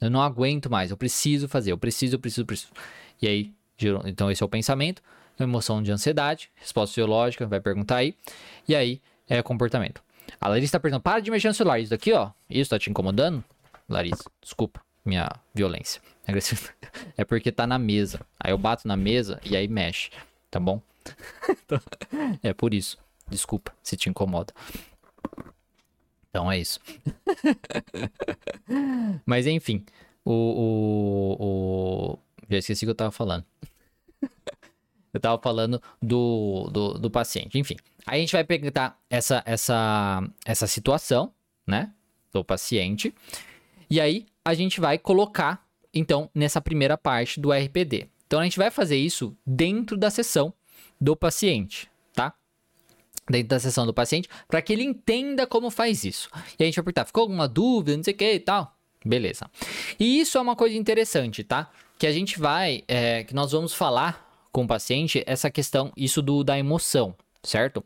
[0.00, 0.90] Eu não aguento mais.
[0.90, 1.72] Eu preciso fazer.
[1.72, 2.72] Eu preciso, eu preciso, preciso.
[3.20, 3.52] E aí,
[4.04, 5.02] então esse é o pensamento.
[5.38, 8.14] Emoção de ansiedade, resposta biológica, vai perguntar aí.
[8.68, 10.02] E aí é comportamento.
[10.40, 11.78] A Larissa tá perguntando, para de mexer no celular.
[11.78, 13.42] Isso daqui, ó, isso tá te incomodando?
[13.88, 16.00] Larissa, desculpa minha violência.
[17.16, 18.20] É porque tá na mesa.
[18.40, 20.10] Aí eu bato na mesa e aí mexe,
[20.50, 20.80] tá bom?
[22.42, 22.98] é por isso.
[23.28, 24.54] Desculpa se te incomoda.
[26.30, 26.80] Então é isso.
[29.26, 29.84] Mas enfim,
[30.24, 32.18] o, o, o,
[32.48, 33.44] Já esqueci o que eu tava falando.
[35.16, 37.58] Eu tava falando do, do, do paciente.
[37.58, 41.32] Enfim, aí a gente vai pegar essa, essa, essa situação,
[41.66, 41.92] né?
[42.32, 43.14] Do paciente.
[43.88, 48.08] E aí a gente vai colocar, então, nessa primeira parte do RPD.
[48.26, 50.52] Então a gente vai fazer isso dentro da sessão
[51.00, 51.88] do paciente
[53.28, 56.28] dentro da sessão do paciente, para que ele entenda como faz isso.
[56.58, 58.76] E a gente vai perguntar, ficou alguma dúvida, não sei o que e tal?
[59.04, 59.50] Beleza.
[59.98, 61.70] E isso é uma coisa interessante, tá?
[61.98, 64.23] Que a gente vai, é, que nós vamos falar
[64.54, 67.12] com o paciente essa questão, isso do da emoção,
[67.42, 67.84] certo?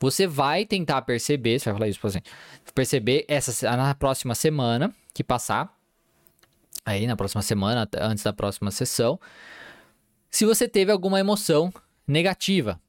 [0.00, 2.30] Você vai tentar perceber, você vai falar isso para paciente,
[2.74, 5.72] perceber essa na próxima semana que passar,
[6.84, 9.20] aí na próxima semana, antes da próxima sessão,
[10.28, 11.72] se você teve alguma emoção
[12.04, 12.80] negativa,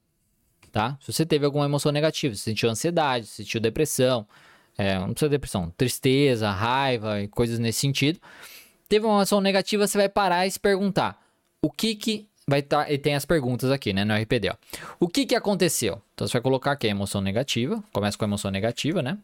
[0.72, 0.98] tá?
[1.00, 4.28] Se você teve alguma emoção negativa, se sentiu ansiedade, se sentiu depressão,
[4.76, 8.20] é, não precisa de depressão, tristeza, raiva e coisas nesse sentido,
[8.88, 11.24] teve uma emoção negativa, você vai parar e se perguntar
[11.62, 14.56] o que que vai estar, tá, e tem as perguntas aqui, né, no RPD, ó.
[15.00, 16.02] O que que aconteceu?
[16.14, 19.18] Então você vai colocar aqui a emoção negativa, começa com a emoção negativa, né?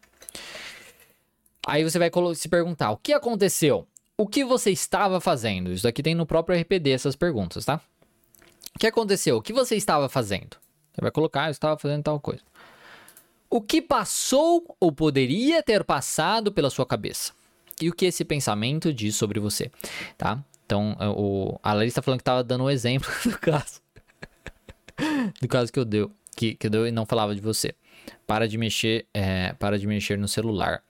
[1.67, 3.87] Aí você vai se perguntar, o que aconteceu?
[4.17, 5.71] O que você estava fazendo?
[5.71, 7.81] Isso aqui tem no próprio RPD essas perguntas, tá?
[8.75, 9.37] O que aconteceu?
[9.37, 10.57] O que você estava fazendo?
[10.93, 12.41] Você vai colocar, eu estava fazendo tal coisa.
[13.49, 17.33] O que passou ou poderia ter passado pela sua cabeça?
[17.81, 19.69] E o que esse pensamento diz sobre você,
[20.17, 20.43] tá?
[20.65, 23.81] Então, é, o, a Larissa está falando que estava dando um exemplo do caso.
[25.41, 27.75] do caso que eu deu, que, que eu deu e não falava de você.
[28.25, 30.83] Para de mexer, é, para de mexer no celular.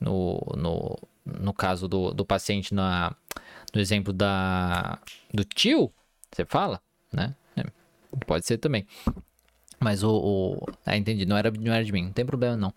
[0.00, 3.14] No, no, no caso do, do paciente, na,
[3.74, 4.98] no exemplo da,
[5.32, 5.92] do tio,
[6.32, 6.80] você fala,
[7.12, 7.34] né?
[7.56, 7.64] É,
[8.26, 8.86] pode ser também.
[9.78, 10.10] Mas o.
[10.10, 10.66] o...
[10.84, 11.24] Ah, entendi.
[11.24, 12.04] Não era, não era de mim.
[12.04, 12.72] Não tem problema, não.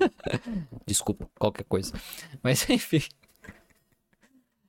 [0.86, 1.92] Desculpa, qualquer coisa.
[2.42, 3.02] Mas enfim.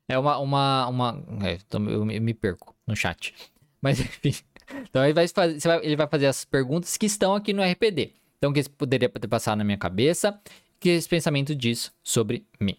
[0.08, 0.38] É uma.
[0.38, 1.24] uma, uma...
[1.44, 3.34] É, eu me perco no chat.
[3.82, 4.34] Mas enfim.
[4.90, 8.14] Então ele vai, fazer, ele vai fazer as perguntas que estão aqui no RPD.
[8.38, 10.40] Então, o que poderia ter passado na minha cabeça?
[10.80, 12.78] Que esse pensamento diz sobre mim?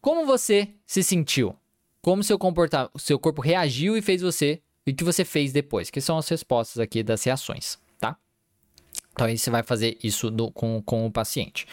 [0.00, 1.54] Como você se sentiu?
[2.00, 4.60] Como seu, comporta seu corpo reagiu e fez você.
[4.86, 5.90] E o que você fez depois?
[5.90, 7.78] Que são as respostas aqui das reações.
[9.12, 11.66] Então aí você vai fazer isso do, com, com o paciente.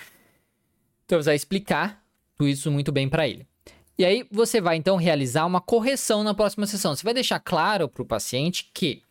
[1.05, 2.03] Então você vai explicar
[2.37, 3.47] tudo isso muito bem para ele.
[3.99, 6.95] E aí você vai então realizar uma correção na próxima sessão.
[6.95, 9.03] Você vai deixar claro para o paciente que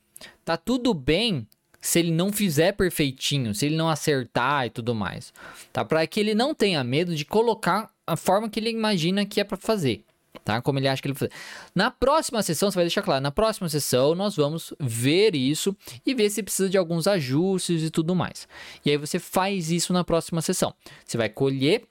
[0.46, 1.46] tá tudo bem
[1.78, 5.32] se ele não fizer perfeitinho, se ele não acertar e tudo mais,
[5.72, 5.84] tá?
[5.84, 9.44] Para que ele não tenha medo de colocar a forma que ele imagina que é
[9.44, 10.02] para fazer
[10.44, 10.62] tá?
[10.62, 11.32] Como ele acha que ele vai fazer.
[11.74, 16.14] Na próxima sessão, você vai deixar claro, na próxima sessão nós vamos ver isso e
[16.14, 18.48] ver se precisa de alguns ajustes e tudo mais.
[18.82, 20.74] E aí você faz isso na próxima sessão.
[21.04, 21.84] Você vai colher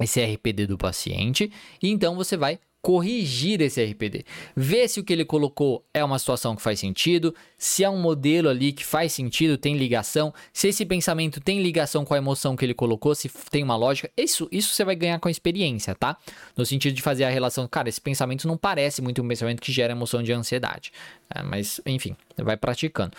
[0.00, 1.50] esse RPD do paciente
[1.82, 4.26] e então você vai corrigir esse RPD.
[4.54, 7.98] Ver se o que ele colocou é uma situação que faz sentido, se é um
[7.98, 12.54] modelo ali que faz sentido, tem ligação, se esse pensamento tem ligação com a emoção
[12.54, 14.10] que ele colocou, se tem uma lógica.
[14.14, 16.18] Isso, isso você vai ganhar com a experiência, tá?
[16.54, 19.72] No sentido de fazer a relação, cara, esse pensamento não parece muito um pensamento que
[19.72, 20.92] gera emoção de ansiedade.
[21.34, 23.16] É, mas, enfim, vai praticando.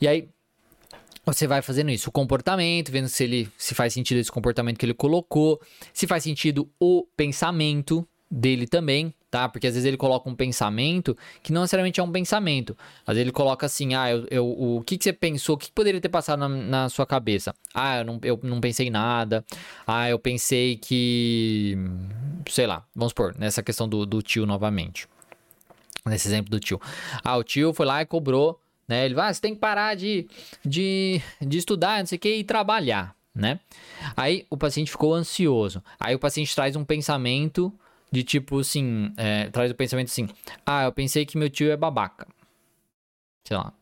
[0.00, 0.26] E aí,
[1.26, 4.86] você vai fazendo isso, o comportamento, vendo se ele se faz sentido esse comportamento que
[4.86, 5.60] ele colocou,
[5.92, 9.48] se faz sentido o pensamento, dele também, tá?
[9.48, 12.76] Porque às vezes ele coloca um pensamento que não necessariamente é um pensamento.
[13.06, 15.54] Às vezes ele coloca assim, ah, eu, eu o que, que você pensou?
[15.54, 17.54] O que, que poderia ter passado na, na, sua cabeça?
[17.72, 19.44] Ah, eu não, eu não pensei nada.
[19.86, 21.76] Ah, eu pensei que...
[22.48, 25.08] Sei lá, vamos supor, nessa questão do, do tio novamente.
[26.04, 26.80] Nesse exemplo do tio.
[27.22, 29.04] Ah, o tio foi lá e cobrou, né?
[29.04, 30.28] Ele vai, ah, você tem que parar de,
[30.64, 33.58] de, de estudar, não sei o que, e trabalhar, né?
[34.16, 35.82] Aí o paciente ficou ansioso.
[35.98, 37.72] Aí o paciente traz um pensamento
[38.10, 40.28] de tipo assim, é, traz o pensamento assim,
[40.64, 42.26] ah, eu pensei que meu tio é babaca.
[43.44, 43.72] Sei lá.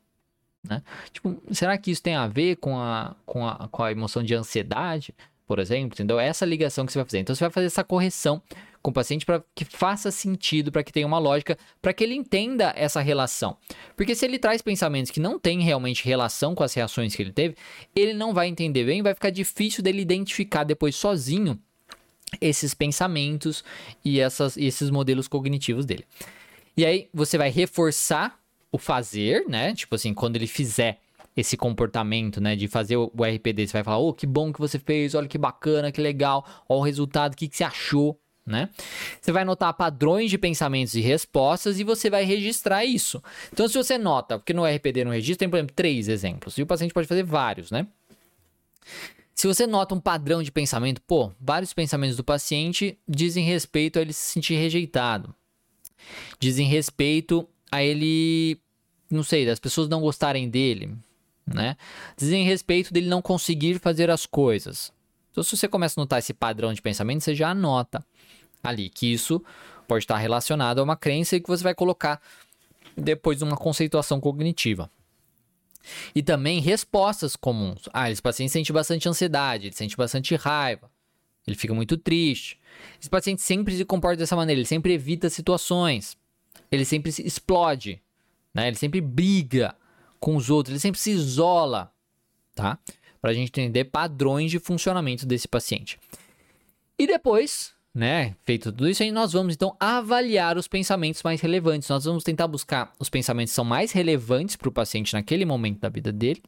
[0.67, 0.83] Né?
[1.13, 4.35] Tipo, será que isso tem a ver com a, com a, com a emoção de
[4.35, 5.15] ansiedade,
[5.47, 5.95] por exemplo?
[5.95, 6.19] Entendeu?
[6.19, 7.19] Essa ligação que você vai fazer.
[7.19, 8.43] Então você vai fazer essa correção
[8.85, 12.15] com o paciente para que faça sentido, para que tenha uma lógica, para que ele
[12.15, 13.57] entenda essa relação.
[13.97, 17.33] Porque se ele traz pensamentos que não têm realmente relação com as reações que ele
[17.33, 17.57] teve,
[17.97, 21.59] ele não vai entender bem, vai ficar difícil dele identificar depois sozinho
[22.43, 23.65] esses pensamentos
[24.05, 26.05] e essas, esses modelos cognitivos dele.
[26.77, 28.39] E aí você vai reforçar
[28.71, 29.75] o fazer, né?
[29.75, 31.01] Tipo assim, quando ele fizer,
[31.35, 33.67] esse comportamento, né, de fazer o RPD.
[33.67, 36.79] Você vai falar, oh, que bom que você fez, olha que bacana, que legal, olha
[36.79, 38.69] o resultado, o que, que você achou, né?
[39.21, 43.23] Você vai notar padrões de pensamentos e respostas e você vai registrar isso.
[43.53, 46.63] Então, se você nota, porque no RPD no registro tem, por exemplo, três exemplos, e
[46.63, 47.87] o paciente pode fazer vários, né?
[49.35, 54.03] Se você nota um padrão de pensamento, pô, vários pensamentos do paciente dizem respeito a
[54.03, 55.35] ele se sentir rejeitado.
[56.39, 58.61] Dizem respeito a ele,
[59.11, 60.97] não sei, das pessoas não gostarem dele,
[61.47, 61.77] né?
[62.17, 64.93] Dizem respeito dele não conseguir fazer as coisas.
[65.33, 68.07] Então, se você começa a notar esse padrão de pensamento, você já anota
[68.65, 69.43] ali que isso
[69.87, 72.21] pode estar relacionado a uma crença que você vai colocar
[72.97, 74.91] depois de uma conceituação cognitiva.
[76.15, 77.89] E também respostas comuns.
[77.93, 80.91] Ah, esse paciente sente bastante ansiedade, ele sente bastante raiva,
[81.47, 82.59] ele fica muito triste.
[82.99, 86.17] Esse paciente sempre se comporta dessa maneira, ele sempre evita situações,
[86.71, 88.01] ele sempre se explode,
[88.55, 88.69] né?
[88.69, 89.77] ele sempre briga
[90.19, 91.93] com os outros, ele sempre se isola,
[92.55, 92.79] tá?
[93.21, 95.99] Para a gente entender padrões de funcionamento desse paciente.
[96.99, 101.89] E depois, né, feito tudo isso, aí nós vamos então avaliar os pensamentos mais relevantes.
[101.89, 105.81] Nós vamos tentar buscar os pensamentos que são mais relevantes para o paciente naquele momento
[105.81, 106.43] da vida dele.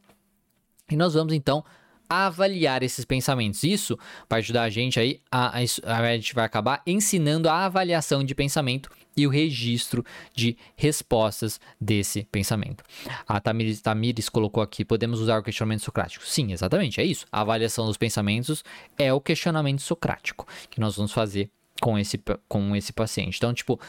[0.91, 1.63] E nós vamos então
[2.09, 3.63] avaliar esses pensamentos.
[3.63, 3.97] Isso
[4.29, 8.35] vai ajudar a gente aí a, a, a, gente vai acabar ensinando a avaliação de
[8.35, 12.83] pensamento e o registro de respostas desse pensamento.
[13.27, 16.25] A Tamires, Tamires colocou aqui: podemos usar o questionamento socrático.
[16.25, 17.25] Sim, exatamente, é isso.
[17.31, 18.63] A avaliação dos pensamentos
[18.97, 21.49] é o questionamento socrático que nós vamos fazer
[21.81, 23.37] com esse, com esse paciente.
[23.37, 23.79] Então, tipo,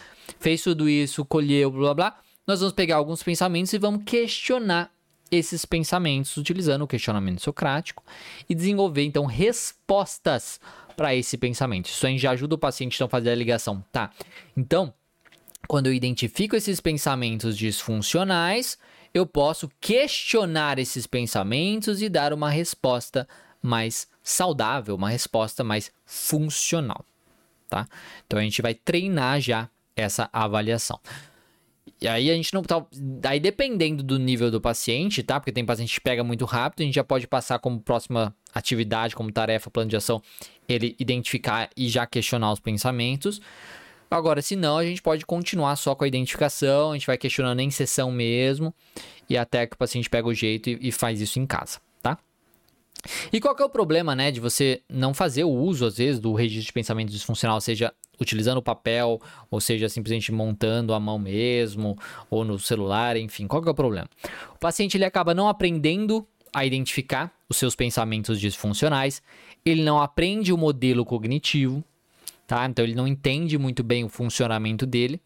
[0.41, 2.21] fez tudo isso, colheu, blá blá.
[2.47, 4.91] Nós vamos pegar alguns pensamentos e vamos questionar
[5.31, 8.03] esses pensamentos utilizando o questionamento socrático
[8.49, 10.59] e desenvolver então respostas
[10.97, 11.87] para esse pensamento.
[11.87, 14.11] Isso aí já ajuda o paciente então, a fazer a ligação, tá?
[14.57, 14.93] Então,
[15.67, 18.79] quando eu identifico esses pensamentos disfuncionais,
[19.13, 23.27] eu posso questionar esses pensamentos e dar uma resposta
[23.61, 27.05] mais saudável, uma resposta mais funcional,
[27.69, 27.89] tá?
[28.27, 31.01] Então a gente vai treinar já essa avaliação.
[32.01, 32.85] E aí a gente não tá.
[33.25, 35.41] Aí dependendo do nível do paciente, tá?
[35.41, 39.17] Porque tem paciente que pega muito rápido, a gente já pode passar como próxima atividade,
[39.17, 40.23] como tarefa, plano de ação,
[40.69, 43.41] ele identificar e já questionar os pensamentos.
[44.11, 47.61] Agora, se não, a gente pode continuar só com a identificação, a gente vai questionando
[47.61, 48.75] em sessão mesmo,
[49.29, 52.19] e até que o paciente pega o jeito e, e faz isso em casa, tá?
[53.33, 56.21] E qual que é o problema, né, de você não fazer o uso, às vezes,
[56.21, 61.19] do registro de pensamento disfuncional, seja utilizando o papel, ou seja, simplesmente montando a mão
[61.19, 61.97] mesmo,
[62.31, 64.09] ou no celular, enfim, qual que é o problema?
[64.55, 69.23] O paciente ele acaba não aprendendo a identificar os seus pensamentos disfuncionais,
[69.65, 71.85] ele não aprende o modelo cognitivo,
[72.49, 72.67] tá?
[72.67, 75.21] Então ele não entende muito bem o funcionamento dele,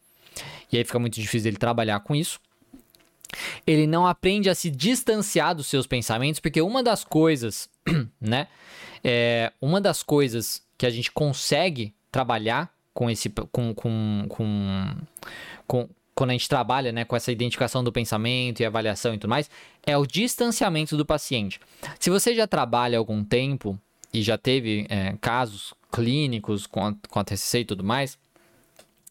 [0.70, 2.38] e aí fica muito difícil ele trabalhar com isso.
[3.66, 7.70] Ele não aprende a se distanciar dos seus pensamentos, porque uma das coisas,
[8.20, 8.48] né?
[9.04, 14.96] É, uma das coisas que a gente consegue trabalhar com esse com, com, com,
[15.66, 19.30] com quando a gente trabalha né, com essa identificação do pensamento e avaliação e tudo
[19.30, 19.50] mais,
[19.84, 21.58] é o distanciamento do paciente.
[21.98, 23.80] Se você já trabalha algum tempo
[24.12, 28.18] e já teve é, casos clínicos com com a TCC e tudo mais,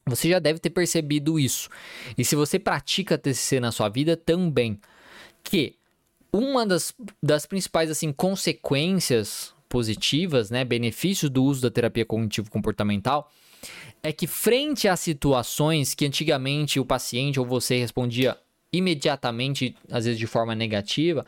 [0.05, 1.69] você já deve ter percebido isso.
[2.17, 4.79] E se você pratica TCC na sua vida também,
[5.43, 5.75] que
[6.33, 13.31] uma das, das principais assim consequências positivas, né, benefícios do uso da terapia cognitivo comportamental
[14.03, 18.37] é que frente a situações que antigamente o paciente ou você respondia
[18.73, 21.25] imediatamente, às vezes de forma negativa,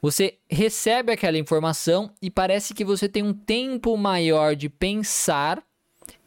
[0.00, 5.62] você recebe aquela informação e parece que você tem um tempo maior de pensar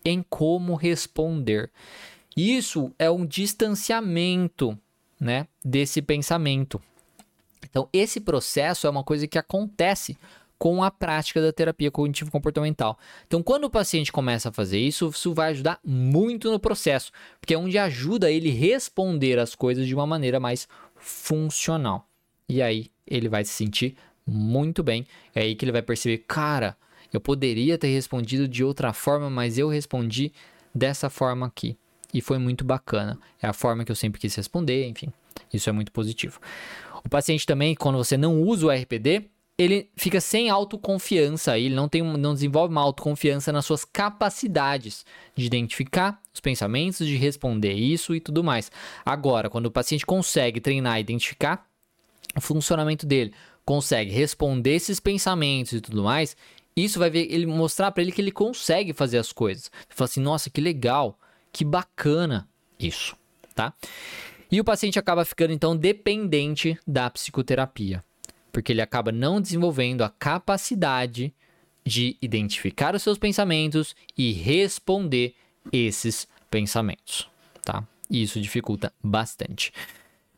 [0.05, 1.71] em como responder.
[2.35, 4.77] Isso é um distanciamento,
[5.19, 6.81] né, desse pensamento.
[7.63, 10.17] Então, esse processo é uma coisa que acontece
[10.59, 12.97] com a prática da terapia cognitivo-comportamental.
[13.27, 17.53] Então, quando o paciente começa a fazer isso, isso vai ajudar muito no processo, porque
[17.53, 22.07] é onde ajuda ele responder as coisas de uma maneira mais funcional.
[22.47, 25.05] E aí ele vai se sentir muito bem.
[25.33, 26.77] É aí que ele vai perceber, cara,
[27.11, 30.31] eu poderia ter respondido de outra forma, mas eu respondi
[30.73, 31.77] dessa forma aqui.
[32.13, 33.19] E foi muito bacana.
[33.41, 35.11] É a forma que eu sempre quis responder, enfim.
[35.51, 36.39] Isso é muito positivo.
[37.03, 41.87] O paciente também, quando você não usa o RPD, ele fica sem autoconfiança, ele não,
[41.87, 48.15] tem, não desenvolve uma autoconfiança nas suas capacidades de identificar os pensamentos, de responder isso
[48.15, 48.71] e tudo mais.
[49.05, 51.67] Agora, quando o paciente consegue treinar, identificar
[52.35, 53.33] o funcionamento dele,
[53.65, 56.35] consegue responder esses pensamentos e tudo mais,
[56.75, 59.71] isso vai ver ele mostrar para ele que ele consegue fazer as coisas.
[59.73, 61.17] Ele fala assim: "Nossa, que legal,
[61.51, 62.47] que bacana
[62.79, 63.15] isso",
[63.53, 63.73] tá?
[64.51, 68.03] E o paciente acaba ficando então dependente da psicoterapia.
[68.51, 71.33] porque ele acaba não desenvolvendo a capacidade
[71.83, 75.35] de identificar os seus pensamentos e responder
[75.71, 77.27] esses pensamentos,
[77.63, 77.83] tá?
[78.09, 79.73] E isso dificulta bastante.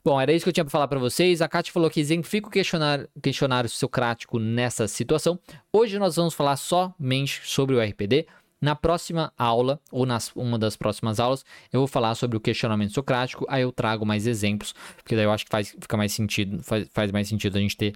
[0.06, 1.42] Bom, era isso que eu tinha para falar para vocês.
[1.42, 5.40] A Kátia falou que exemplifica o questionário, questionário socrático nessa situação.
[5.74, 8.28] Hoje nós vamos falar somente sobre o RPD.
[8.62, 11.44] Na próxima aula, ou nas uma das próximas aulas,
[11.74, 15.32] eu vou falar sobre o questionamento socrático, aí eu trago mais exemplos, porque daí eu
[15.32, 17.96] acho que faz, fica mais sentido, faz, faz mais sentido a gente ter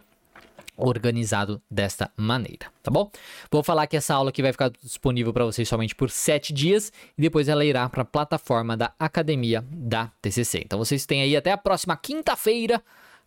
[0.79, 3.11] organizado desta maneira, tá bom?
[3.51, 6.91] Vou falar que essa aula aqui vai ficar disponível para vocês somente por 7 dias
[7.17, 10.61] e depois ela irá para a plataforma da Academia da TCC.
[10.65, 12.81] Então vocês têm aí até a próxima quinta-feira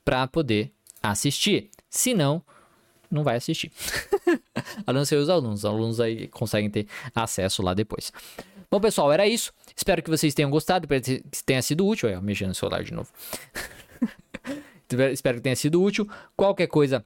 [0.04, 0.72] para poder
[1.02, 1.70] assistir.
[1.90, 2.42] Se não,
[3.10, 3.70] não vai assistir.
[4.86, 5.60] a não ser os alunos.
[5.60, 8.12] Os alunos aí conseguem ter acesso lá depois.
[8.70, 9.52] Bom, pessoal, era isso.
[9.76, 12.08] Espero que vocês tenham gostado, que tenha sido útil.
[12.08, 13.10] Olha, mexendo no celular de novo.
[15.12, 16.08] Espero que tenha sido útil.
[16.36, 17.04] Qualquer coisa,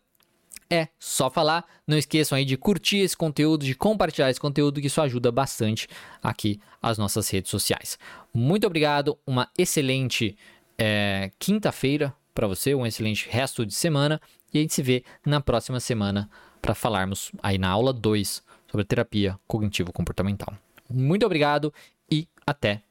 [0.71, 1.65] é só falar.
[1.87, 5.89] Não esqueçam aí de curtir esse conteúdo, de compartilhar esse conteúdo, que isso ajuda bastante
[6.23, 7.99] aqui as nossas redes sociais.
[8.33, 10.37] Muito obrigado, uma excelente
[10.79, 14.21] é, quinta-feira para você, um excelente resto de semana
[14.53, 16.29] e a gente se vê na próxima semana
[16.61, 20.55] para falarmos aí na aula 2 sobre terapia cognitivo-comportamental.
[20.89, 21.73] Muito obrigado
[22.11, 22.83] e até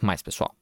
[0.00, 0.61] mais, pessoal.